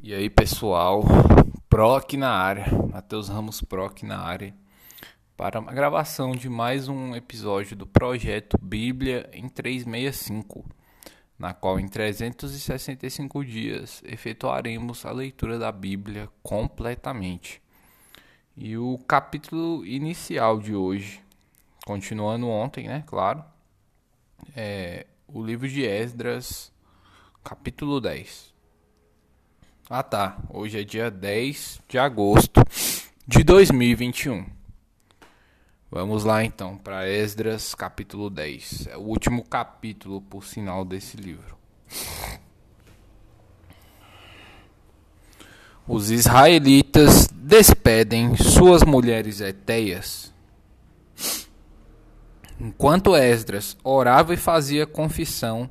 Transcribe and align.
E 0.00 0.14
aí, 0.14 0.30
pessoal, 0.30 1.02
Proc 1.68 2.12
na 2.12 2.30
área, 2.30 2.66
Matheus 2.88 3.28
Ramos 3.28 3.60
Proc 3.60 4.04
na 4.04 4.20
área, 4.20 4.54
para 5.36 5.58
uma 5.58 5.72
gravação 5.72 6.30
de 6.30 6.48
mais 6.48 6.86
um 6.86 7.16
episódio 7.16 7.76
do 7.76 7.84
projeto 7.84 8.56
Bíblia 8.62 9.28
em 9.32 9.48
365, 9.48 10.64
na 11.36 11.52
qual 11.52 11.80
em 11.80 11.88
365 11.88 13.44
dias 13.44 14.00
efetuaremos 14.06 15.04
a 15.04 15.10
leitura 15.10 15.58
da 15.58 15.72
Bíblia 15.72 16.28
completamente. 16.44 17.60
E 18.56 18.78
o 18.78 18.98
capítulo 18.98 19.84
inicial 19.84 20.60
de 20.60 20.76
hoje, 20.76 21.20
continuando 21.84 22.46
ontem, 22.46 22.86
né, 22.86 23.02
claro, 23.04 23.44
é 24.54 25.08
o 25.26 25.44
livro 25.44 25.68
de 25.68 25.84
Esdras, 25.84 26.72
capítulo 27.42 28.00
10. 28.00 28.57
Ah 29.90 30.02
tá, 30.02 30.36
hoje 30.50 30.78
é 30.78 30.84
dia 30.84 31.10
10 31.10 31.80
de 31.88 31.98
agosto 31.98 32.62
de 33.26 33.42
2021. 33.42 34.44
Vamos 35.90 36.24
lá 36.24 36.44
então 36.44 36.76
para 36.76 37.08
Esdras 37.08 37.74
capítulo 37.74 38.28
10. 38.28 38.88
É 38.88 38.98
o 38.98 39.00
último 39.00 39.42
capítulo, 39.42 40.20
por 40.20 40.44
sinal, 40.44 40.84
desse 40.84 41.16
livro. 41.16 41.56
Os 45.86 46.10
israelitas 46.10 47.26
despedem 47.32 48.36
suas 48.36 48.82
mulheres 48.82 49.40
etéias. 49.40 50.34
Enquanto 52.60 53.16
Esdras 53.16 53.74
orava 53.82 54.34
e 54.34 54.36
fazia 54.36 54.86
confissão, 54.86 55.66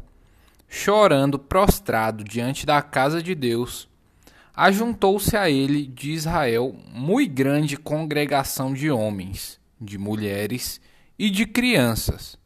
chorando 0.67 1.37
prostrado 1.37 2.23
diante 2.23 2.65
da 2.65 2.81
casa 2.81 3.21
de 3.21 3.35
Deus, 3.35 3.87
ajuntou-se 4.57 5.37
a 5.37 5.51
ele 5.51 5.85
de 5.85 6.11
Israel 6.11 6.75
muito 6.91 7.31
grande 7.31 7.77
congregação 7.77 8.73
de 8.73 8.89
homens, 8.89 9.59
de 9.79 9.99
mulheres 9.99 10.81
e 11.17 11.29
de 11.29 11.45
crianças, 11.45 12.39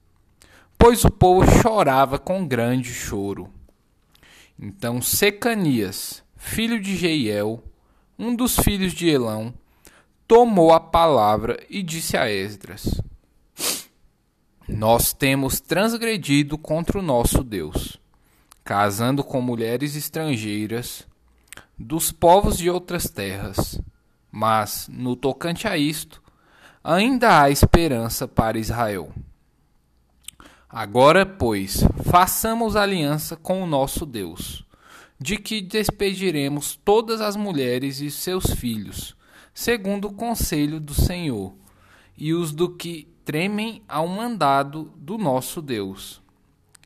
pois 0.77 1.05
o 1.05 1.09
povo 1.09 1.49
chorava 1.61 2.19
com 2.19 2.45
grande 2.45 2.93
choro. 2.93 3.49
Então 4.59 5.01
Secanias, 5.01 6.21
filho 6.35 6.81
de 6.81 6.97
Jeiel, 6.97 7.63
um 8.19 8.35
dos 8.35 8.57
filhos 8.57 8.91
de 8.91 9.07
Elão, 9.07 9.53
tomou 10.27 10.73
a 10.73 10.81
palavra 10.81 11.65
e 11.69 11.81
disse 11.81 12.17
a 12.17 12.29
Esdras: 12.29 13.01
Nós 14.67 15.13
temos 15.13 15.61
transgredido 15.61 16.57
contra 16.57 16.99
o 16.99 17.01
nosso 17.01 17.41
Deus, 17.41 17.97
casando 18.65 19.23
com 19.23 19.41
mulheres 19.41 19.95
estrangeiras 19.95 21.09
dos 21.81 22.11
povos 22.11 22.57
de 22.57 22.69
outras 22.69 23.09
terras. 23.09 23.81
Mas, 24.31 24.87
no 24.91 25.15
tocante 25.15 25.67
a 25.67 25.77
isto, 25.77 26.21
ainda 26.83 27.41
há 27.41 27.49
esperança 27.49 28.27
para 28.27 28.57
Israel. 28.57 29.11
Agora, 30.69 31.25
pois, 31.25 31.83
façamos 32.09 32.77
aliança 32.77 33.35
com 33.35 33.61
o 33.61 33.67
nosso 33.67 34.05
Deus, 34.05 34.65
de 35.19 35.37
que 35.37 35.59
despediremos 35.59 36.79
todas 36.85 37.19
as 37.19 37.35
mulheres 37.35 37.99
e 37.99 38.09
seus 38.09 38.45
filhos, 38.51 39.15
segundo 39.53 40.07
o 40.07 40.13
conselho 40.13 40.79
do 40.79 40.93
Senhor, 40.93 41.53
e 42.17 42.33
os 42.33 42.53
do 42.53 42.69
que 42.69 43.09
tremem 43.25 43.83
ao 43.87 44.07
mandado 44.07 44.93
do 44.95 45.17
nosso 45.17 45.61
Deus, 45.61 46.21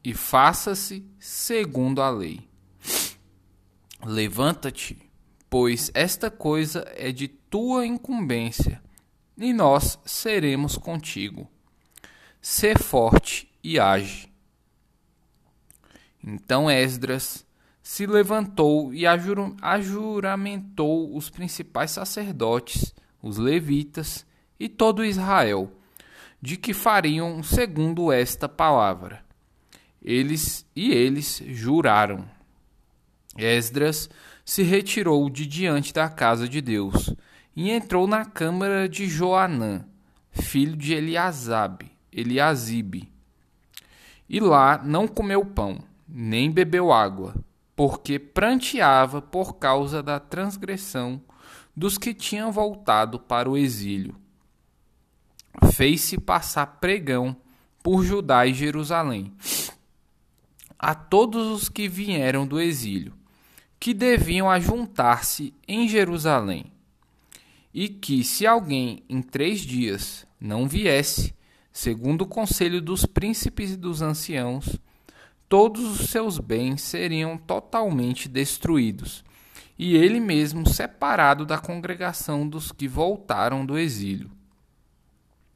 e 0.03 0.13
faça-se 0.15 1.05
segundo 1.19 2.01
a 2.01 2.09
lei. 2.09 2.41
Levanta-te, 4.07 5.01
pois 5.49 5.89
esta 5.95 6.29
coisa 6.29 6.85
é 6.95 7.11
de 7.11 7.27
tua 7.27 7.87
incumbência, 7.87 8.79
e 9.35 9.51
nós 9.51 9.97
seremos 10.05 10.77
contigo. 10.77 11.49
Sê 12.39 12.75
forte 12.75 13.51
e 13.63 13.79
age. 13.79 14.31
Então 16.23 16.69
Esdras 16.69 17.47
se 17.81 18.05
levantou 18.05 18.93
e 18.93 19.07
ajuramentou 19.07 21.17
os 21.17 21.31
principais 21.31 21.89
sacerdotes, 21.89 22.93
os 23.23 23.39
levitas 23.39 24.23
e 24.59 24.69
todo 24.69 25.03
Israel, 25.03 25.71
de 26.39 26.57
que 26.57 26.75
fariam 26.75 27.41
segundo 27.41 28.11
esta 28.11 28.47
palavra. 28.47 29.25
Eles 29.99 30.63
e 30.75 30.91
eles 30.91 31.41
juraram. 31.47 32.34
Esdras 33.37 34.09
se 34.45 34.63
retirou 34.63 35.29
de 35.29 35.45
diante 35.45 35.93
da 35.93 36.07
casa 36.07 36.47
de 36.47 36.61
Deus 36.61 37.13
e 37.55 37.69
entrou 37.69 38.07
na 38.07 38.23
câmara 38.23 38.87
de 38.87 39.07
Joanã, 39.07 39.85
filho 40.31 40.75
de 40.77 40.93
Eliasabe, 40.93 41.91
Eliasibe. 42.11 43.11
E 44.29 44.39
lá 44.39 44.81
não 44.83 45.07
comeu 45.07 45.45
pão, 45.45 45.79
nem 46.07 46.49
bebeu 46.49 46.93
água, 46.93 47.35
porque 47.75 48.17
pranteava 48.17 49.21
por 49.21 49.55
causa 49.55 50.01
da 50.01 50.19
transgressão 50.19 51.21
dos 51.75 51.97
que 51.97 52.13
tinham 52.13 52.51
voltado 52.51 53.19
para 53.19 53.49
o 53.49 53.57
exílio. 53.57 54.15
Fez-se 55.73 56.17
passar 56.17 56.65
pregão 56.79 57.35
por 57.83 58.03
Judá 58.03 58.45
e 58.45 58.53
Jerusalém 58.53 59.33
a 60.77 60.93
todos 60.93 61.47
os 61.47 61.69
que 61.69 61.87
vieram 61.87 62.45
do 62.45 62.59
exílio 62.59 63.13
que 63.85 63.93
deviam 63.93 64.49
ajuntar-se 64.49 65.53
em 65.67 65.87
Jerusalém, 65.87 66.71
e 67.71 67.87
que, 67.87 68.23
se 68.23 68.47
alguém 68.47 69.03
em 69.07 69.21
três 69.21 69.59
dias 69.61 70.25
não 70.41 70.67
viesse, 70.67 71.35
segundo 71.71 72.23
o 72.23 72.27
conselho 72.27 72.81
dos 72.81 73.05
príncipes 73.05 73.73
e 73.73 73.77
dos 73.77 74.01
anciãos, 74.01 74.79
todos 75.47 76.01
os 76.01 76.09
seus 76.09 76.39
bens 76.39 76.81
seriam 76.81 77.37
totalmente 77.37 78.27
destruídos, 78.27 79.23
e 79.77 79.95
ele 79.95 80.19
mesmo 80.19 80.67
separado 80.67 81.45
da 81.45 81.59
congregação 81.59 82.49
dos 82.49 82.71
que 82.71 82.87
voltaram 82.87 83.63
do 83.63 83.77
exílio. 83.77 84.31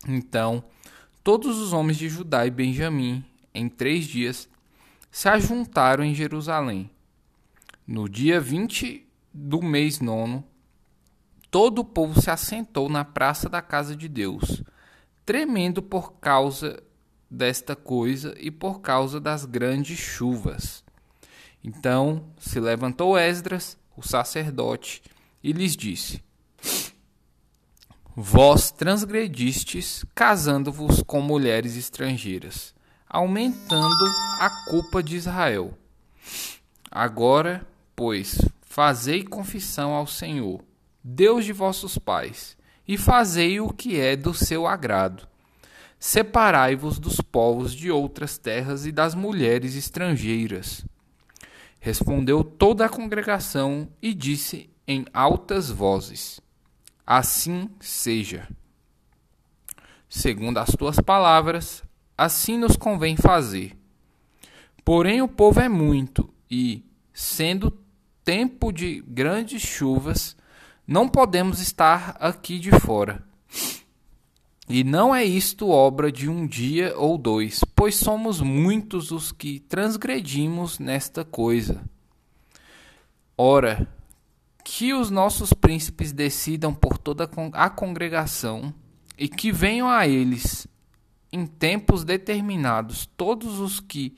Então, 0.08 0.64
todos 1.24 1.58
os 1.58 1.74
homens 1.74 1.98
de 1.98 2.08
Judá 2.08 2.46
e 2.46 2.52
Benjamim, 2.52 3.26
em 3.56 3.68
três 3.68 4.06
dias, 4.06 4.48
se 5.10 5.28
ajuntaram 5.28 6.04
em 6.04 6.14
Jerusalém 6.14 6.92
no 7.90 8.08
dia 8.08 8.40
20 8.40 9.04
do 9.34 9.64
mês 9.64 10.00
nono, 10.00 10.46
todo 11.50 11.80
o 11.80 11.84
povo 11.84 12.22
se 12.22 12.30
assentou 12.30 12.88
na 12.88 13.04
praça 13.04 13.50
da 13.50 13.64
casa 13.64 13.96
de 13.96 14.08
Deus, 14.08 14.62
tremendo 15.26 15.82
por 15.82 16.14
causa 16.20 16.84
desta 17.28 17.76
coisa 17.76 18.36
e 18.38 18.52
por 18.52 18.80
causa 18.82 19.20
das 19.20 19.44
grandes 19.44 19.98
chuvas. 19.98 20.84
Então 21.64 22.32
se 22.38 22.60
levantou 22.60 23.18
Esdras, 23.18 23.76
o 23.98 24.08
sacerdote, 24.08 25.02
e 25.44 25.52
lhes 25.52 25.76
disse: 25.76 26.24
Vós 28.16 28.70
transgredistes, 28.70 30.06
casando-vos 30.14 31.02
com 31.02 31.22
mulheres 31.22 31.76
estrangeiras, 31.76 32.76
aumentando 33.10 34.06
a 34.40 34.48
culpa 34.70 35.02
de 35.02 35.16
Israel. 35.16 35.76
Agora, 36.92 37.68
pois, 38.00 38.40
fazei 38.62 39.26
confissão 39.26 39.92
ao 39.92 40.08
Senhor, 40.08 40.64
Deus 41.04 41.44
de 41.44 41.52
vossos 41.52 41.98
pais, 41.98 42.56
e 42.88 42.98
fazei 42.98 43.60
o 43.60 43.74
que 43.74 44.00
é 44.00 44.16
do 44.16 44.34
seu 44.34 44.66
agrado. 44.66 45.28
Separai-vos 46.00 46.98
dos 46.98 47.20
povos 47.20 47.74
de 47.74 47.92
outras 47.92 48.38
terras 48.38 48.86
e 48.86 48.94
das 48.94 49.14
mulheres 49.14 49.76
estrangeiras. 49.76 50.86
Respondeu 51.78 52.42
toda 52.42 52.86
a 52.86 52.90
congregação 52.90 53.90
e 54.02 54.14
disse 54.14 54.70
em 54.88 55.06
altas 55.14 55.70
vozes: 55.70 56.40
Assim 57.06 57.70
seja. 57.82 58.48
Segundo 60.08 60.58
as 60.58 60.70
tuas 60.70 61.02
palavras, 61.02 61.84
assim 62.18 62.58
nos 62.58 62.78
convém 62.78 63.18
fazer. 63.18 63.78
Porém, 64.86 65.22
o 65.22 65.28
povo 65.28 65.60
é 65.60 65.68
muito 65.68 66.34
e, 66.50 66.86
sendo 67.14 67.78
tempo 68.24 68.72
de 68.72 69.04
grandes 69.08 69.62
chuvas, 69.62 70.36
não 70.88 71.08
podemos 71.08 71.60
estar 71.60 72.16
aqui 72.20 72.60
de 72.60 72.72
fora. 72.72 73.24
E 74.68 74.84
não 74.84 75.16
é 75.16 75.24
isto 75.24 75.70
obra 75.70 76.12
de 76.12 76.30
um 76.30 76.46
dia 76.46 76.94
ou 76.96 77.18
dois, 77.18 77.64
pois 77.76 77.96
somos 77.96 78.40
muitos 78.40 79.12
os 79.12 79.32
que 79.32 79.60
transgredimos 79.60 80.78
nesta 80.78 81.26
coisa. 81.26 81.82
Ora, 83.36 83.88
que 84.64 84.94
os 84.94 85.10
nossos 85.10 85.54
príncipes 85.54 86.12
decidam 86.12 86.74
por 86.74 86.98
toda 86.98 87.28
a 87.54 87.70
congregação 87.70 88.72
e 89.18 89.28
que 89.28 89.52
venham 89.52 89.90
a 89.90 90.08
eles 90.08 90.68
em 91.32 91.48
tempos 91.48 92.04
determinados 92.04 93.08
todos 93.18 93.60
os 93.60 93.80
que 93.80 94.16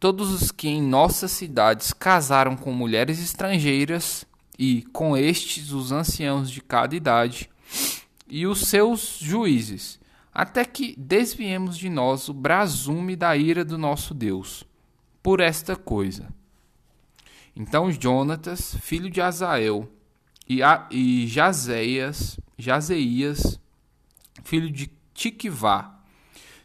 todos 0.00 0.30
os 0.30 0.50
que 0.50 0.68
em 0.68 0.82
nossas 0.82 1.30
cidades 1.32 1.92
casaram 1.92 2.56
com 2.56 2.72
mulheres 2.72 3.18
estrangeiras, 3.20 4.26
e 4.58 4.82
com 4.92 5.16
estes 5.16 5.70
os 5.70 5.92
anciãos 5.92 6.50
de 6.50 6.60
cada 6.60 6.96
idade, 6.96 7.48
e 8.28 8.46
os 8.46 8.62
seus 8.62 9.18
juízes, 9.20 10.00
até 10.34 10.64
que 10.64 10.94
desviemos 10.98 11.78
de 11.78 11.88
nós 11.88 12.28
o 12.28 12.34
brasume 12.34 13.14
da 13.14 13.36
ira 13.36 13.64
do 13.64 13.78
nosso 13.78 14.12
Deus, 14.12 14.64
por 15.22 15.40
esta 15.40 15.76
coisa. 15.76 16.28
Então 17.54 17.90
Jonatas, 17.92 18.76
filho 18.80 19.08
de 19.08 19.20
Azael, 19.20 19.88
e, 20.48 20.62
a, 20.62 20.88
e 20.90 21.26
Jazeias, 21.26 22.38
Jazeias, 22.56 23.60
filho 24.42 24.70
de 24.70 24.90
Tiquivá, 25.14 26.00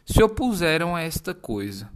se 0.06 0.22
opuseram 0.22 0.96
a 0.96 1.02
esta 1.02 1.34
coisa. 1.34 1.90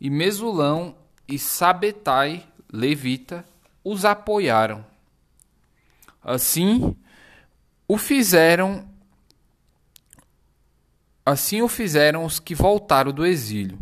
E 0.00 0.08
Mesulão 0.08 0.94
e 1.26 1.38
Sabetai, 1.38 2.46
levita, 2.72 3.44
os 3.82 4.04
apoiaram. 4.04 4.84
Assim 6.22 6.96
o 7.86 7.96
fizeram 7.96 8.86
assim 11.24 11.62
o 11.62 11.68
fizeram 11.68 12.24
os 12.24 12.38
que 12.38 12.54
voltaram 12.54 13.12
do 13.12 13.24
exílio. 13.26 13.78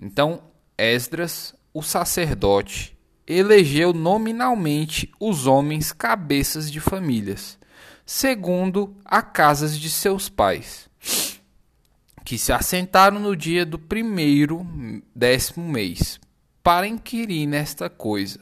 Então 0.00 0.42
Esdras, 0.76 1.54
o 1.72 1.82
sacerdote, 1.82 2.96
elegeu 3.26 3.92
nominalmente 3.92 5.12
os 5.20 5.46
homens 5.46 5.92
cabeças 5.92 6.70
de 6.70 6.80
famílias, 6.80 7.58
segundo 8.04 8.96
a 9.04 9.22
casas 9.22 9.78
de 9.78 9.88
seus 9.88 10.28
pais, 10.28 10.90
que 12.24 12.38
se 12.38 12.52
assentaram 12.52 13.20
no 13.20 13.36
dia 13.36 13.66
do 13.66 13.78
primeiro 13.78 14.66
décimo 15.14 15.68
mês, 15.68 16.18
para 16.62 16.86
inquirir 16.86 17.46
nesta 17.46 17.90
coisa. 17.90 18.40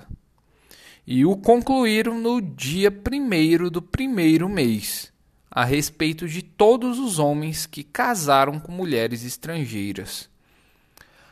E 1.05 1.27
o 1.27 1.37
concluíram 1.37 2.19
no 2.19 2.41
dia 2.41 2.93
primeiro 2.93 3.69
do 3.69 3.83
primeiro 3.83 4.49
mês, 4.49 5.13
a 5.51 5.65
respeito 5.65 6.29
de 6.29 6.43
todos 6.43 7.01
os 7.01 7.19
homens 7.19 7.67
que 7.67 7.83
casaram 7.83 8.61
com 8.61 8.71
mulheres 8.71 9.25
estrangeiras. 9.25 10.31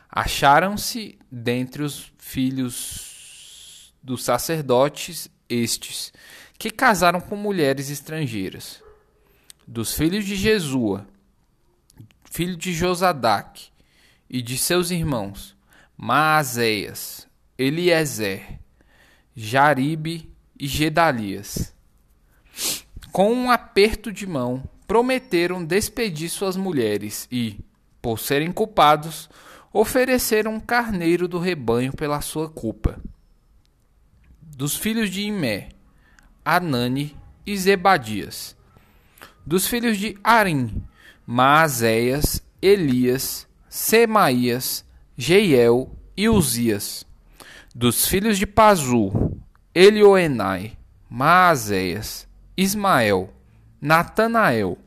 Acharam-se 0.09 1.17
dentre 1.31 1.81
os 1.83 2.11
filhos 2.17 3.93
dos 4.03 4.25
sacerdotes 4.25 5.29
estes, 5.47 6.11
que 6.59 6.69
casaram 6.69 7.21
com 7.21 7.37
mulheres 7.37 7.89
estrangeiras. 7.89 8.83
Dos 9.65 9.93
filhos 9.93 10.25
de 10.25 10.35
Jesua, 10.35 11.07
filho 12.31 12.55
de 12.55 12.73
Josadac, 12.73 13.69
e 14.29 14.41
de 14.41 14.57
seus 14.57 14.89
irmãos, 14.89 15.55
Maazéias, 15.97 17.27
Eliezer, 17.57 18.57
Jaribe 19.35 20.33
e 20.57 20.65
Gedalias. 20.65 21.75
Com 23.11 23.33
um 23.33 23.51
aperto 23.51 24.13
de 24.13 24.25
mão, 24.25 24.63
prometeram 24.87 25.63
despedir 25.63 26.29
suas 26.29 26.55
mulheres 26.55 27.27
e, 27.29 27.59
por 28.01 28.17
serem 28.17 28.51
culpados, 28.51 29.29
ofereceram 29.73 30.55
um 30.55 30.59
carneiro 30.59 31.27
do 31.27 31.37
rebanho 31.37 31.91
pela 31.91 32.21
sua 32.21 32.49
culpa. 32.49 32.97
Dos 34.41 34.77
filhos 34.77 35.09
de 35.09 35.23
Imé, 35.23 35.69
Anani 36.45 37.17
e 37.45 37.57
Zebadias. 37.57 38.55
Dos 39.45 39.67
filhos 39.67 39.97
de 39.97 40.17
Arim, 40.23 40.81
Maazéias, 41.25 42.43
Elias, 42.61 43.47
Semaías, 43.69 44.85
Jeiel 45.17 45.89
e 46.15 46.27
Uzias. 46.29 47.05
Dos 47.73 48.07
filhos 48.07 48.37
de 48.37 48.45
Pazu, 48.45 49.39
Elioenai, 49.73 50.77
Maazéias, 51.09 52.27
Ismael, 52.57 53.33
Natanael, 53.79 54.77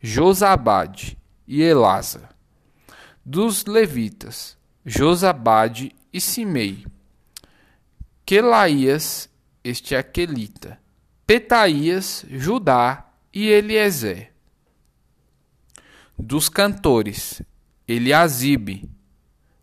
Josabade 0.00 1.16
e 1.46 1.62
Elasa 1.62 2.32
dos 3.24 3.64
levitas, 3.66 4.58
Josabade 4.84 5.94
e 6.12 6.20
Simei, 6.20 6.84
Quelaías, 8.26 9.30
este 9.62 9.94
é 9.94 9.98
aquelita, 9.98 10.80
Petaías, 11.26 12.24
Judá 12.28 13.12
e 13.32 13.48
Eliezer. 13.48 14.31
Dos 16.24 16.48
cantores, 16.48 17.42
Eliasibe, 17.86 18.88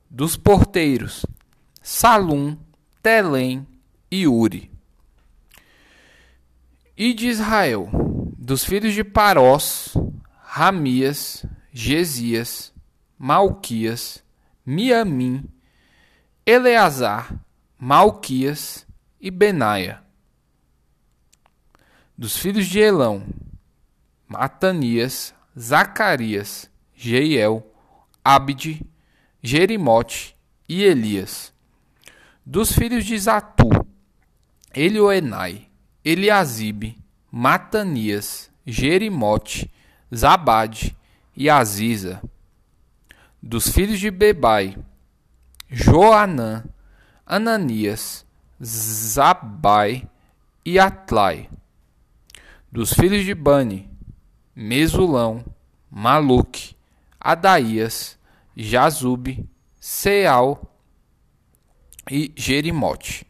dos 0.09 0.35
porteiros, 0.35 1.25
Salum, 1.81 2.57
Telém 3.01 3.65
e 4.11 4.27
Uri. 4.27 4.69
E 6.97 7.13
de 7.13 7.27
Israel, 7.29 7.89
dos 8.38 8.65
filhos 8.65 8.94
de 8.94 9.06
Parós, 9.06 9.94
Ramias, 10.41 11.45
Gesias, 11.71 12.73
Malquias, 13.17 14.21
Miamim, 14.65 15.45
Eleazar, 16.45 17.39
Malquias 17.77 18.85
e 19.21 19.31
Benaia. 19.31 20.03
Dos 22.17 22.35
filhos 22.35 22.67
de 22.67 22.79
Elão, 22.79 23.23
Matanias, 24.27 25.33
Zacarias, 25.57 26.69
Jeiel, 26.96 27.66
Abde, 28.24 28.86
Jerimote 29.42 30.36
e 30.68 30.84
Elias. 30.84 31.54
Dos 32.46 32.72
filhos 32.72 33.06
de 33.06 33.18
Zatu, 33.18 33.69
Elioenai, 34.74 35.68
Eliasibe, 36.04 36.98
Matanias, 37.31 38.50
Jerimote, 38.66 39.72
Zabade 40.13 40.98
e 41.36 41.50
Aziza 41.50 42.22
dos 43.42 43.69
filhos 43.69 44.00
de 44.00 44.12
Bebai, 44.12 44.78
Joanã, 45.69 46.63
Ananias, 47.25 48.25
Zabai 48.62 50.07
e 50.66 50.78
Atlai. 50.78 51.50
Dos 52.72 52.94
filhos 52.94 53.24
de 53.24 53.34
Bani, 53.34 53.90
Mesulão, 54.61 55.45
Maluque, 55.89 56.75
Adaías, 57.17 58.19
Jazube, 58.57 59.50
Seal 59.79 60.61
e 62.11 62.33
Jerimote. 62.35 63.25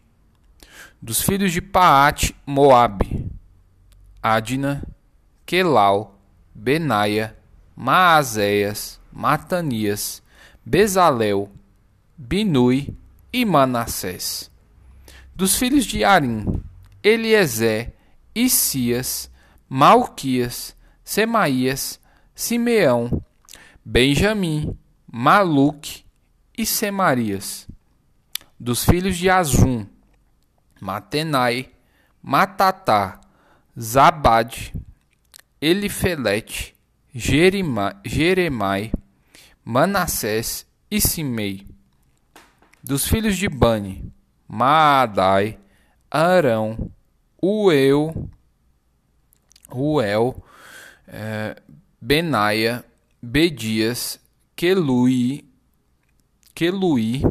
Dos 0.99 1.21
filhos 1.21 1.51
de 1.51 1.61
Paate, 1.61 2.35
Moabe, 2.47 3.29
Adna, 4.23 4.81
Quelau, 5.45 6.19
Benaia, 6.51 7.37
Maazéias, 7.75 8.99
Matanias, 9.13 10.23
Bezalel, 10.65 11.47
Binui 12.17 12.97
e 13.31 13.45
Manassés. 13.45 14.49
Dos 15.35 15.55
filhos 15.55 15.85
de 15.85 16.03
Arim, 16.03 16.63
Eliezer, 17.03 17.93
Isias, 18.33 19.29
Malquias, 19.69 20.75
Semaías, 21.09 21.99
Simeão, 22.35 23.23
Benjamim, 23.83 24.77
Maluque 25.11 26.05
e 26.55 26.67
Semarias. 26.67 27.67
Dos 28.59 28.85
filhos 28.85 29.17
de 29.17 29.27
Azum, 29.27 29.87
Matenai, 30.79 31.71
Matatá, 32.21 33.21
Zabade, 33.75 34.71
Elifelete, 35.59 36.75
Jeremai, 37.11 38.91
Manassés 39.65 40.67
e 40.91 41.01
Simei. 41.01 41.65
Dos 42.83 43.07
filhos 43.07 43.35
de 43.35 43.49
Bani, 43.49 44.13
Maadai, 44.47 45.57
Arão, 46.11 46.91
Uel, 47.41 48.29
Uel, 49.73 50.43
Benaia, 52.01 52.85
Bedias, 53.21 54.19
Quelui, 54.55 55.45
Quelui, 56.55 57.21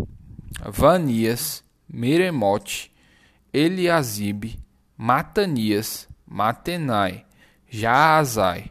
Vanias, 0.64 1.62
Meremote, 1.88 2.90
Eliasibe, 3.52 4.58
Matanias, 4.96 6.08
Matenai, 6.26 7.24
Jaazai, 7.70 8.70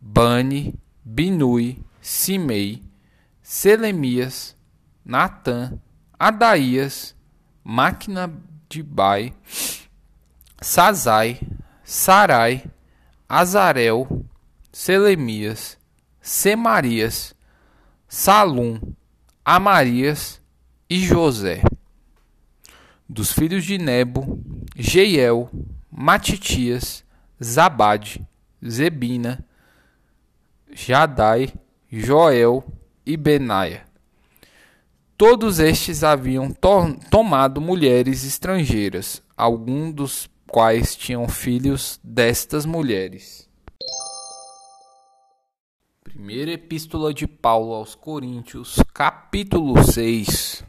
Bani, 0.00 0.74
Binui, 1.04 1.82
Simei, 2.00 2.82
Selemias, 3.42 4.56
Natã, 5.04 5.78
Adaías, 6.18 7.14
Máquina 7.64 8.30
de 8.68 8.82
Bai, 8.82 9.32
Sazai, 10.60 11.40
Sarai, 11.84 12.64
Azarel, 13.28 14.26
Selemias, 14.72 15.76
Semarias, 16.20 17.34
Salum, 18.06 18.80
Amarias 19.44 20.40
e 20.88 21.04
José. 21.06 21.62
Dos 23.08 23.32
filhos 23.32 23.64
de 23.64 23.78
Nebo, 23.78 24.38
Jeiel, 24.76 25.50
Matitias, 25.90 27.04
Zabade, 27.42 28.24
Zebina, 28.64 29.44
Jadai, 30.72 31.52
Joel 31.90 32.64
e 33.04 33.16
Benaia. 33.16 33.84
Todos 35.18 35.58
estes 35.58 36.04
haviam 36.04 36.52
to 36.52 36.96
tomado 37.10 37.60
mulheres 37.60 38.24
estrangeiras, 38.24 39.20
alguns 39.36 39.92
dos 39.92 40.30
quais 40.46 40.94
tinham 40.94 41.28
filhos 41.28 41.98
destas 42.04 42.64
mulheres. 42.64 43.49
Primeira 46.22 46.52
Epístola 46.52 47.14
de 47.14 47.26
Paulo 47.26 47.72
aos 47.72 47.94
Coríntios, 47.94 48.76
capítulo 48.92 49.82
6. 49.82 50.62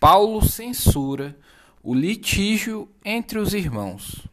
Paulo 0.00 0.42
censura 0.42 1.38
o 1.82 1.92
litígio 1.92 2.88
entre 3.04 3.38
os 3.38 3.52
irmãos. 3.52 4.26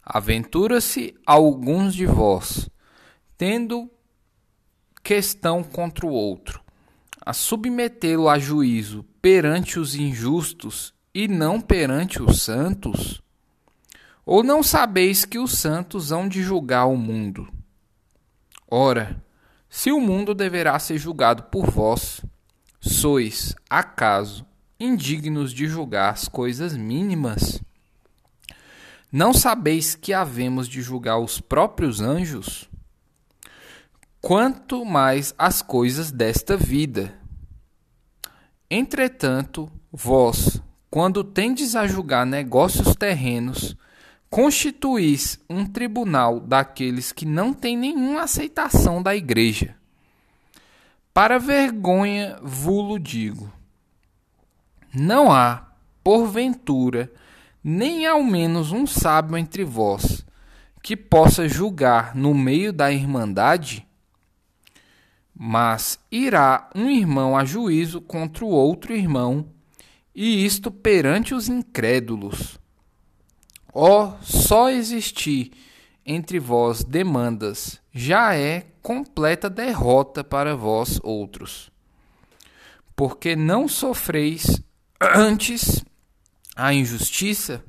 Aventura-se 0.00 1.16
alguns 1.26 1.92
de 1.92 2.06
vós, 2.06 2.70
tendo 3.36 3.90
questão 5.02 5.64
contra 5.64 6.06
o 6.06 6.12
outro, 6.12 6.62
a 7.20 7.32
submetê-lo 7.32 8.28
a 8.28 8.38
juízo 8.38 9.04
perante 9.20 9.80
os 9.80 9.96
injustos 9.96 10.94
e 11.12 11.26
não 11.26 11.60
perante 11.60 12.22
os 12.22 12.42
santos? 12.42 13.20
Ou 14.32 14.44
não 14.44 14.62
sabeis 14.62 15.24
que 15.24 15.40
os 15.40 15.58
santos 15.58 16.12
hão 16.12 16.28
de 16.28 16.40
julgar 16.40 16.86
o 16.86 16.96
mundo? 16.96 17.52
Ora, 18.70 19.20
se 19.68 19.90
o 19.90 20.00
mundo 20.00 20.36
deverá 20.36 20.78
ser 20.78 20.98
julgado 20.98 21.42
por 21.50 21.68
vós, 21.68 22.24
sois, 22.80 23.56
acaso, 23.68 24.46
indignos 24.78 25.52
de 25.52 25.66
julgar 25.66 26.12
as 26.12 26.28
coisas 26.28 26.76
mínimas? 26.76 27.60
Não 29.10 29.34
sabeis 29.34 29.96
que 29.96 30.12
havemos 30.12 30.68
de 30.68 30.80
julgar 30.80 31.18
os 31.18 31.40
próprios 31.40 32.00
anjos? 32.00 32.70
Quanto 34.20 34.84
mais 34.84 35.34
as 35.36 35.60
coisas 35.60 36.12
desta 36.12 36.56
vida. 36.56 37.12
Entretanto, 38.70 39.68
vós, 39.90 40.62
quando 40.88 41.24
tendes 41.24 41.74
a 41.74 41.88
julgar 41.88 42.24
negócios 42.24 42.94
terrenos, 42.94 43.76
constituís 44.30 45.40
um 45.50 45.66
tribunal 45.66 46.38
daqueles 46.38 47.10
que 47.10 47.26
não 47.26 47.52
têm 47.52 47.76
nenhuma 47.76 48.22
aceitação 48.22 49.02
da 49.02 49.14
igreja. 49.14 49.74
Para 51.12 51.36
vergonha 51.36 52.38
vulo 52.40 52.98
digo: 52.98 53.52
não 54.94 55.32
há, 55.32 55.72
porventura, 56.04 57.12
nem 57.62 58.06
ao 58.06 58.22
menos 58.22 58.70
um 58.70 58.86
sábio 58.86 59.36
entre 59.36 59.64
vós, 59.64 60.24
que 60.80 60.96
possa 60.96 61.48
julgar 61.48 62.14
no 62.14 62.32
meio 62.32 62.72
da 62.72 62.92
irmandade? 62.92 63.84
Mas 65.34 65.98
irá 66.10 66.70
um 66.74 66.88
irmão 66.88 67.36
a 67.36 67.44
juízo 67.44 68.00
contra 68.00 68.44
o 68.44 68.48
outro 68.48 68.94
irmão, 68.94 69.48
e 70.14 70.44
isto 70.44 70.70
perante 70.70 71.34
os 71.34 71.48
incrédulos. 71.48 72.59
Ó, 73.72 74.04
oh, 74.04 74.24
só 74.24 74.68
existir 74.68 75.52
entre 76.04 76.38
vós 76.38 76.82
demandas 76.82 77.80
já 77.92 78.34
é 78.34 78.66
completa 78.82 79.48
derrota 79.48 80.24
para 80.24 80.56
vós 80.56 80.98
outros. 81.02 81.70
Porque 82.96 83.36
não 83.36 83.68
sofreis 83.68 84.60
antes 85.00 85.84
a 86.56 86.74
injustiça? 86.74 87.64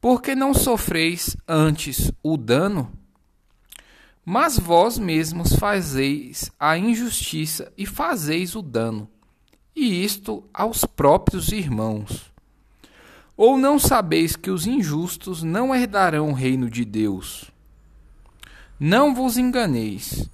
Porque 0.00 0.34
não 0.34 0.52
sofreis 0.52 1.36
antes 1.46 2.10
o 2.22 2.36
dano? 2.36 2.92
Mas 4.24 4.58
vós 4.58 4.98
mesmos 4.98 5.54
fazeis 5.54 6.50
a 6.58 6.76
injustiça 6.76 7.72
e 7.78 7.86
fazeis 7.86 8.54
o 8.54 8.60
dano, 8.60 9.08
e 9.74 10.04
isto 10.04 10.44
aos 10.52 10.84
próprios 10.84 11.50
irmãos. 11.50 12.30
Ou 13.38 13.56
não 13.56 13.78
sabeis 13.78 14.34
que 14.34 14.50
os 14.50 14.66
injustos 14.66 15.44
não 15.44 15.72
herdarão 15.72 16.30
o 16.30 16.34
reino 16.34 16.68
de 16.68 16.84
Deus? 16.84 17.52
Não 18.80 19.14
vos 19.14 19.38
enganeis, 19.38 20.28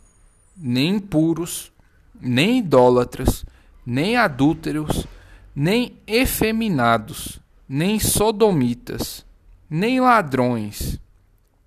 nem 0.57 0.97
impuros, 0.97 1.71
nem 2.19 2.61
idólatras, 2.61 3.45
nem 3.85 4.17
adúlteros, 4.17 5.07
nem 5.55 5.99
efeminados, 6.07 7.39
nem 7.69 8.01
sodomitas, 8.01 9.23
nem 9.69 10.01
ladrões, 10.01 10.99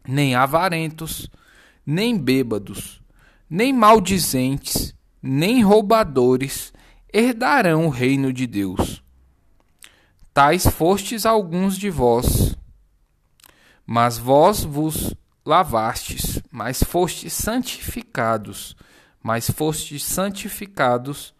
nem 0.07 0.33
avarentos, 0.33 1.29
nem 1.85 2.17
bêbados, 2.17 2.99
nem 3.47 3.71
maldizentes, 3.71 4.91
nem 5.21 5.61
roubadores 5.61 6.73
herdarão 7.13 7.85
o 7.85 7.89
reino 7.89 8.33
de 8.33 8.47
Deus. 8.47 9.05
Tais 10.37 10.67
fostes 10.67 11.25
alguns 11.25 11.75
de 11.75 11.89
vós, 11.89 12.55
mas 13.83 14.19
vós 14.19 14.63
vos 14.63 15.15
lavastes, 15.43 16.39
mas 16.51 16.83
fostes 16.83 17.33
santificados, 17.33 18.75
mas 19.23 19.49
fostes 19.49 20.03
santificados 20.03 21.33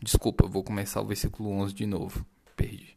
Desculpa, 0.00 0.44
eu 0.44 0.48
vou 0.48 0.62
começar 0.62 1.00
o 1.00 1.04
versículo 1.04 1.50
11 1.50 1.74
de 1.74 1.84
novo. 1.84 2.24
Perdi. 2.56 2.96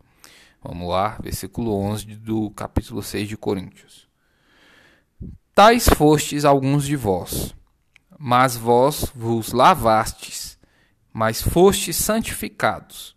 Vamos 0.64 0.90
lá, 0.90 1.18
versículo 1.20 1.76
11 1.76 2.06
do 2.16 2.52
capítulo 2.52 3.02
6 3.02 3.28
de 3.28 3.36
Coríntios. 3.38 4.08
Tais 5.56 5.90
fostes 5.90 6.46
alguns 6.46 6.86
de 6.86 6.96
vós, 6.96 7.56
mas 8.20 8.56
vós 8.56 9.12
vos 9.16 9.54
lavastes, 9.54 10.60
mas 11.12 11.42
fostes 11.42 11.96
santificados, 11.96 13.15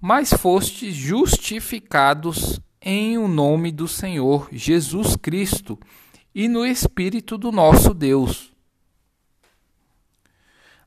mas 0.00 0.32
fostes 0.32 0.94
justificados 0.94 2.60
em 2.80 3.18
o 3.18 3.28
nome 3.28 3.70
do 3.70 3.86
Senhor 3.86 4.48
Jesus 4.50 5.16
Cristo 5.16 5.78
e 6.34 6.48
no 6.48 6.64
Espírito 6.64 7.36
do 7.36 7.52
nosso 7.52 7.92
Deus 7.92 8.50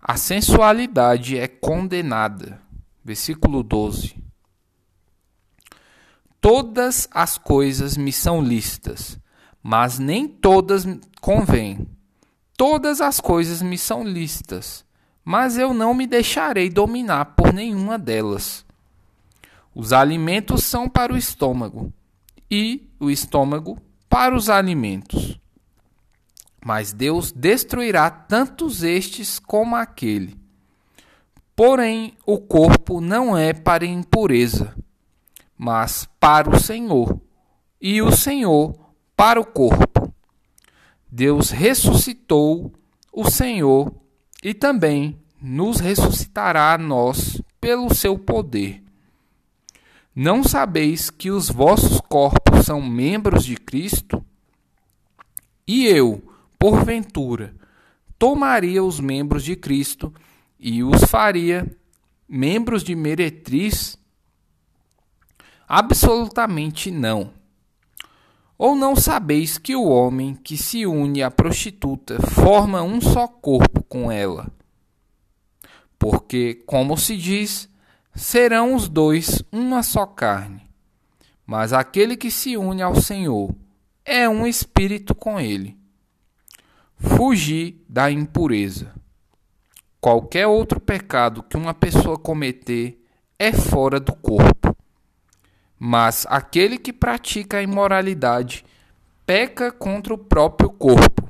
a 0.05 0.17
sensualidade 0.17 1.37
é 1.37 1.47
condenada. 1.47 2.59
Versículo 3.05 3.63
12. 3.63 4.21
Todas 6.41 7.07
as 7.09 7.37
coisas 7.37 7.95
me 7.95 8.11
são 8.11 8.41
lícitas, 8.41 9.17
mas 9.61 9.99
nem 9.99 10.27
todas 10.27 10.85
convêm. 11.21 11.87
Todas 12.57 12.99
as 12.99 13.21
coisas 13.21 13.61
me 13.61 13.77
são 13.77 14.03
lícitas, 14.03 14.85
mas 15.23 15.57
eu 15.57 15.73
não 15.73 15.93
me 15.93 16.05
deixarei 16.05 16.69
dominar 16.69 17.27
por 17.37 17.53
nenhuma 17.53 17.97
delas. 17.97 18.65
Os 19.73 19.93
alimentos 19.93 20.63
são 20.63 20.87
para 20.89 21.13
o 21.13 21.17
estômago, 21.17 21.91
e 22.49 22.89
o 22.99 23.09
estômago 23.09 23.79
para 24.07 24.35
os 24.35 24.49
alimentos 24.49 25.39
mas 26.65 26.93
Deus 26.93 27.31
destruirá 27.31 28.09
tantos 28.09 28.83
estes 28.83 29.37
como 29.37 29.75
aquele. 29.75 30.39
Porém, 31.55 32.13
o 32.25 32.39
corpo 32.39 33.01
não 33.01 33.37
é 33.37 33.53
para 33.53 33.85
impureza, 33.85 34.73
mas 35.57 36.07
para 36.19 36.49
o 36.49 36.59
Senhor, 36.59 37.19
e 37.79 38.01
o 38.01 38.11
Senhor 38.11 38.73
para 39.15 39.39
o 39.39 39.45
corpo. 39.45 40.13
Deus 41.11 41.51
ressuscitou 41.51 42.71
o 43.11 43.29
Senhor 43.29 43.93
e 44.41 44.53
também 44.53 45.19
nos 45.39 45.79
ressuscitará 45.79 46.73
a 46.73 46.77
nós 46.77 47.39
pelo 47.61 47.93
seu 47.93 48.17
poder. 48.17 48.82
Não 50.15 50.43
sabeis 50.43 51.09
que 51.09 51.31
os 51.31 51.49
vossos 51.49 51.99
corpos 52.01 52.65
são 52.65 52.79
membros 52.79 53.43
de 53.43 53.55
Cristo? 53.55 54.23
E 55.67 55.87
eu, 55.87 56.21
porventura, 56.59 57.55
tomaria 58.19 58.83
os 58.83 58.99
membros 58.99 59.43
de 59.43 59.55
Cristo 59.55 60.13
e 60.59 60.83
os 60.83 61.03
faria 61.05 61.75
membros 62.29 62.83
de 62.83 62.95
meretriz? 62.95 63.97
Absolutamente 65.67 66.91
não. 66.91 67.31
Ou 68.55 68.75
não 68.75 68.95
sabeis 68.95 69.57
que 69.57 69.75
o 69.75 69.87
homem 69.87 70.35
que 70.35 70.55
se 70.55 70.85
une 70.85 71.23
à 71.23 71.31
prostituta 71.31 72.21
forma 72.21 72.83
um 72.83 73.01
só 73.01 73.27
corpo 73.27 73.81
com 73.81 74.11
ela? 74.11 74.51
Porque, 75.97 76.61
como 76.67 76.95
se 76.97 77.17
diz, 77.17 77.67
serão 78.15 78.75
os 78.75 78.87
dois 78.87 79.43
uma 79.51 79.83
só 79.83 80.05
carne. 80.05 80.61
Mas 81.45 81.73
aquele 81.73 82.15
que 82.15 82.31
se 82.31 82.55
une 82.55 82.81
ao 82.81 82.95
Senhor 82.95 83.53
é 84.05 84.27
um 84.29 84.47
espírito 84.47 85.13
com 85.13 85.39
ele. 85.39 85.77
Fugir 86.97 87.83
da 87.87 88.09
impureza. 88.09 88.93
qualquer 89.99 90.45
outro 90.47 90.81
pecado 90.81 91.41
que 91.43 91.55
uma 91.55 91.73
pessoa 91.73 92.17
cometer 92.17 93.01
é 93.39 93.53
fora 93.53 94.01
do 94.01 94.13
corpo. 94.13 94.75
Mas 95.79 96.25
aquele 96.29 96.77
que 96.77 96.91
pratica 96.91 97.57
a 97.57 97.63
imoralidade 97.63 98.65
peca 99.25 99.71
contra 99.71 100.13
o 100.13 100.17
próprio 100.17 100.69
corpo. 100.69 101.29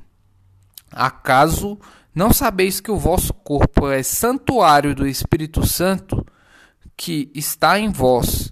Acaso 0.92 1.80
não 2.16 2.34
sabeis 2.34 2.80
que 2.80 2.90
o 2.90 2.98
vosso 2.98 3.32
corpo 3.34 3.88
é 3.88 4.02
santuário 4.02 4.96
do 4.96 5.08
Espírito 5.08 5.66
Santo, 5.68 6.26
que 6.96 7.32
está 7.34 7.80
em 7.80 7.90
vós, 7.90 8.52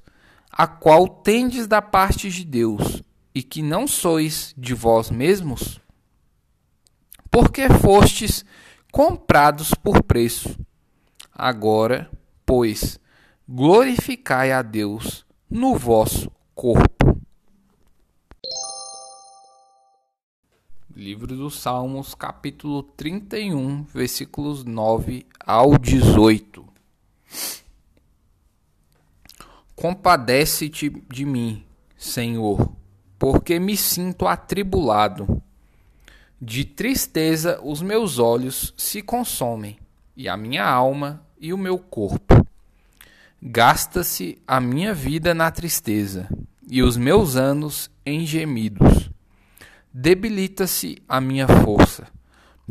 a 0.51 0.67
qual 0.67 1.07
tendes 1.07 1.67
da 1.67 1.81
parte 1.81 2.29
de 2.29 2.43
Deus, 2.43 3.01
e 3.33 3.41
que 3.41 3.61
não 3.61 3.87
sois 3.87 4.53
de 4.57 4.73
vós 4.73 5.09
mesmos? 5.09 5.79
Porque 7.29 7.69
fostes 7.69 8.43
comprados 8.91 9.73
por 9.73 10.03
preço. 10.03 10.59
Agora, 11.33 12.11
pois, 12.45 12.99
glorificai 13.47 14.51
a 14.51 14.61
Deus 14.61 15.25
no 15.49 15.75
vosso 15.75 16.31
corpo. 16.53 17.21
Livro 20.93 21.35
dos 21.35 21.57
Salmos, 21.59 22.13
capítulo 22.13 22.83
31, 22.83 23.83
versículos 23.83 24.65
9 24.65 25.25
ao 25.39 25.77
18. 25.77 26.70
Compadece-te 29.81 30.91
de 31.11 31.25
mim, 31.25 31.65
Senhor, 31.97 32.71
porque 33.17 33.59
me 33.59 33.75
sinto 33.75 34.27
atribulado. 34.27 35.41
De 36.39 36.63
tristeza 36.63 37.59
os 37.63 37.81
meus 37.81 38.19
olhos 38.19 38.75
se 38.77 39.01
consomem, 39.01 39.79
e 40.15 40.29
a 40.29 40.37
minha 40.37 40.63
alma 40.63 41.25
e 41.39 41.51
o 41.51 41.57
meu 41.57 41.79
corpo. 41.79 42.45
Gasta-se 43.41 44.37
a 44.45 44.61
minha 44.61 44.93
vida 44.93 45.33
na 45.33 45.49
tristeza, 45.49 46.29
e 46.69 46.83
os 46.83 46.95
meus 46.95 47.35
anos 47.35 47.89
em 48.05 48.23
gemidos. 48.23 49.09
Debilita-se 49.91 51.01
a 51.09 51.19
minha 51.19 51.47
força, 51.47 52.07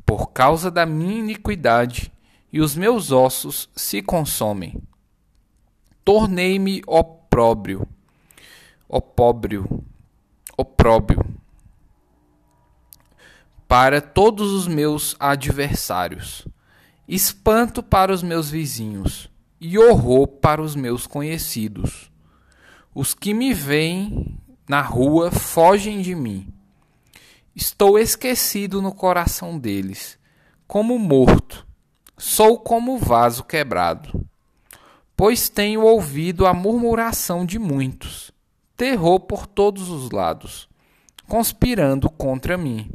por 0.07 0.29
causa 0.29 0.71
da 0.71 0.87
minha 0.87 1.19
iniquidade, 1.19 2.13
e 2.53 2.61
os 2.61 2.77
meus 2.77 3.11
ossos 3.11 3.69
se 3.75 4.01
consomem. 4.01 4.81
Tornei-me 6.13 6.83
opróbrio, 6.89 7.87
opróbrio, 8.89 9.85
opróbrio, 10.57 11.25
para 13.69 14.01
todos 14.01 14.51
os 14.51 14.67
meus 14.67 15.15
adversários, 15.21 16.49
espanto 17.07 17.81
para 17.81 18.13
os 18.13 18.25
meus 18.25 18.51
vizinhos 18.51 19.31
e 19.61 19.79
horror 19.79 20.27
para 20.27 20.61
os 20.61 20.75
meus 20.75 21.07
conhecidos. 21.07 22.11
Os 22.93 23.15
que 23.15 23.33
me 23.33 23.55
veem 23.55 24.37
na 24.69 24.83
rua 24.83 25.31
fogem 25.31 26.03
de 26.03 26.17
mim. 26.17 26.53
Estou 27.55 27.97
esquecido 27.97 28.83
no 28.83 28.93
coração 28.93 29.57
deles, 29.57 30.19
como 30.67 30.99
morto. 30.99 31.65
Sou 32.19 32.59
como 32.59 32.99
vaso 32.99 33.45
quebrado. 33.45 34.29
Pois 35.21 35.51
tenho 35.51 35.83
ouvido 35.83 36.47
a 36.47 36.55
murmuração 36.55 37.45
de 37.45 37.59
muitos, 37.59 38.33
terror 38.75 39.21
por 39.21 39.47
todos 39.47 39.91
os 39.91 40.11
lados, 40.11 40.67
conspirando 41.29 42.09
contra 42.09 42.57
mim. 42.57 42.91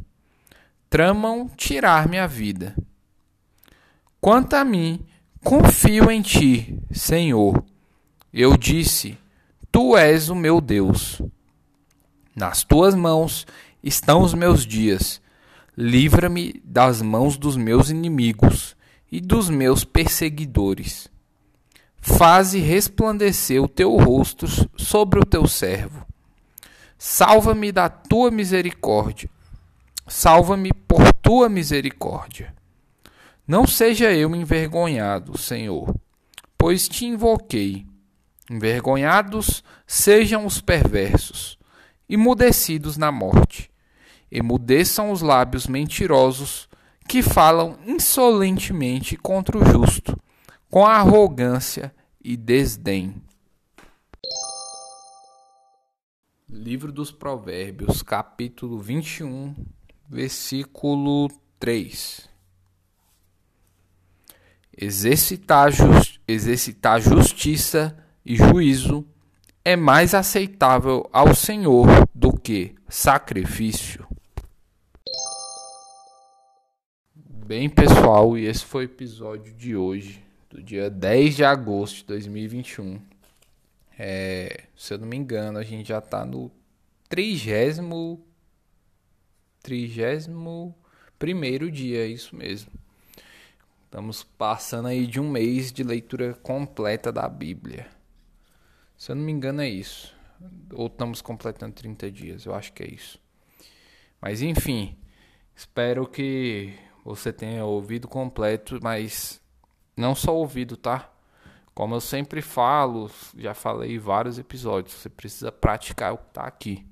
Tramam 0.90 1.48
tirar 1.56 2.08
minha 2.08 2.26
vida. 2.26 2.74
Quanto 4.20 4.54
a 4.54 4.64
mim, 4.64 5.06
Confio 5.44 6.10
em 6.10 6.20
ti, 6.20 6.76
Senhor. 6.90 7.64
Eu 8.32 8.56
disse: 8.56 9.16
Tu 9.70 9.96
és 9.96 10.28
o 10.28 10.34
meu 10.34 10.60
Deus. 10.60 11.22
Nas 12.34 12.64
tuas 12.64 12.96
mãos 12.96 13.46
estão 13.84 14.22
os 14.22 14.34
meus 14.34 14.66
dias. 14.66 15.22
Livra-me 15.78 16.60
das 16.64 17.00
mãos 17.00 17.36
dos 17.36 17.56
meus 17.56 17.88
inimigos 17.88 18.74
e 19.12 19.20
dos 19.20 19.48
meus 19.48 19.84
perseguidores. 19.84 21.08
Faze 22.08 22.60
resplandecer 22.60 23.60
o 23.60 23.68
teu 23.68 23.94
rosto 23.96 24.46
sobre 24.76 25.18
o 25.18 25.24
teu 25.24 25.46
servo. 25.48 26.06
Salva-me 26.96 27.72
da 27.72 27.88
tua 27.88 28.30
misericórdia. 28.30 29.28
Salva-me 30.06 30.72
por 30.72 31.12
tua 31.14 31.48
misericórdia. 31.48 32.54
Não 33.46 33.66
seja 33.66 34.12
eu 34.12 34.34
envergonhado, 34.36 35.36
Senhor, 35.36 35.94
pois 36.56 36.88
te 36.88 37.04
invoquei. 37.06 37.84
Envergonhados 38.48 39.64
sejam 39.84 40.46
os 40.46 40.60
perversos, 40.60 41.58
emudecidos 42.08 42.96
na 42.96 43.10
morte. 43.10 43.68
Emudeçam 44.30 45.10
os 45.10 45.22
lábios 45.22 45.66
mentirosos 45.66 46.68
que 47.08 47.20
falam 47.20 47.76
insolentemente 47.84 49.16
contra 49.16 49.58
o 49.58 49.64
justo, 49.64 50.16
com 50.70 50.86
arrogância 50.86 51.92
e 52.26 52.36
desdém. 52.36 53.22
Livro 56.48 56.90
dos 56.90 57.12
Provérbios, 57.12 58.02
capítulo 58.02 58.80
21, 58.80 59.54
versículo 60.08 61.30
3. 61.60 62.28
Exercitar, 64.76 65.70
just, 65.70 66.18
exercitar 66.26 67.00
justiça 67.00 67.96
e 68.24 68.34
juízo 68.34 69.06
é 69.64 69.76
mais 69.76 70.12
aceitável 70.12 71.08
ao 71.12 71.32
Senhor 71.32 71.86
do 72.12 72.32
que 72.32 72.74
sacrifício. 72.88 74.04
Bem, 77.14 77.70
pessoal, 77.70 78.36
e 78.36 78.46
esse 78.46 78.64
foi 78.64 78.82
o 78.82 78.90
episódio 78.90 79.54
de 79.54 79.76
hoje, 79.76 80.25
do 80.56 80.62
dia 80.62 80.88
10 80.88 81.36
de 81.36 81.44
agosto 81.44 81.96
de 81.96 82.04
2021. 82.04 82.98
É, 83.98 84.64
se 84.74 84.94
eu 84.94 84.98
não 84.98 85.06
me 85.06 85.14
engano, 85.14 85.58
a 85.58 85.62
gente 85.62 85.88
já 85.88 85.98
está 85.98 86.24
no 86.24 86.50
trigésimo, 87.10 88.24
trigésimo 89.62 90.74
primeiro 91.18 91.70
dia, 91.70 92.04
é 92.04 92.06
isso 92.06 92.34
mesmo. 92.34 92.72
Estamos 93.84 94.22
passando 94.22 94.88
aí 94.88 95.06
de 95.06 95.20
um 95.20 95.30
mês 95.30 95.70
de 95.70 95.82
leitura 95.82 96.32
completa 96.32 97.12
da 97.12 97.28
Bíblia. 97.28 97.86
Se 98.96 99.12
eu 99.12 99.16
não 99.16 99.24
me 99.24 99.32
engano 99.32 99.60
é 99.60 99.68
isso. 99.68 100.16
Ou 100.72 100.86
estamos 100.86 101.20
completando 101.20 101.74
30 101.74 102.10
dias, 102.10 102.46
eu 102.46 102.54
acho 102.54 102.72
que 102.72 102.82
é 102.82 102.90
isso. 102.90 103.20
Mas 104.22 104.40
enfim, 104.40 104.96
espero 105.54 106.06
que 106.06 106.72
você 107.04 107.30
tenha 107.30 107.62
ouvido 107.62 108.08
completo, 108.08 108.78
mas 108.82 109.44
não 109.96 110.14
só 110.14 110.34
ouvido, 110.34 110.76
tá? 110.76 111.10
Como 111.74 111.94
eu 111.94 112.00
sempre 112.00 112.40
falo, 112.40 113.10
já 113.36 113.54
falei 113.54 113.96
em 113.96 113.98
vários 113.98 114.38
episódios, 114.38 114.94
você 114.94 115.08
precisa 115.08 115.52
praticar 115.52 116.14
o 116.14 116.18
que 116.18 116.28
está 116.28 116.42
aqui. 116.44 116.86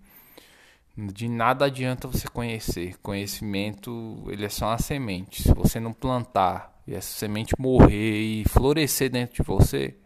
De 0.96 1.28
nada 1.28 1.64
adianta 1.64 2.06
você 2.06 2.28
conhecer. 2.28 2.96
Conhecimento, 2.98 4.24
ele 4.28 4.44
é 4.44 4.48
só 4.48 4.66
uma 4.66 4.78
semente. 4.78 5.42
Se 5.42 5.52
você 5.52 5.80
não 5.80 5.92
plantar 5.92 6.72
e 6.86 6.94
essa 6.94 7.12
semente 7.12 7.54
morrer 7.58 8.20
e 8.20 8.44
florescer 8.44 9.10
dentro 9.10 9.36
de 9.36 9.42
você, 9.42 9.96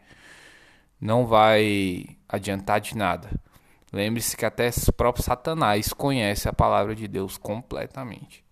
não 1.01 1.27
vai 1.27 2.17
adiantar 2.29 2.81
de 2.81 2.97
nada. 2.97 3.31
Lembre-se 3.93 4.37
que 4.37 4.45
até 4.45 4.71
o 4.89 4.93
próprio 4.93 5.25
Satanás 5.25 5.93
conhece 5.93 6.49
a 6.49 6.53
palavra 6.53 6.95
de 6.95 7.09
Deus 7.09 7.37
completamente. 7.37 8.45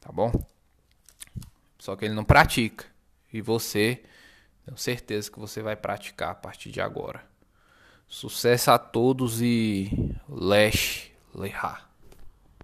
Tá 0.00 0.12
bom? 0.12 0.32
Só 1.78 1.96
que 1.96 2.04
ele 2.04 2.14
não 2.14 2.24
pratica. 2.24 2.86
E 3.32 3.40
você, 3.40 4.02
tenho 4.64 4.76
certeza 4.76 5.30
que 5.30 5.38
você 5.38 5.62
vai 5.62 5.76
praticar 5.76 6.30
a 6.30 6.34
partir 6.34 6.70
de 6.70 6.80
agora. 6.80 7.24
Sucesso 8.08 8.70
a 8.70 8.78
todos 8.78 9.40
e 9.42 9.90
leche, 10.28 11.12
lehá. 11.34 11.85